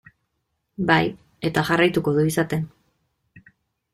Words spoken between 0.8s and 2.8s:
Bai, eta jarraituko du izaten.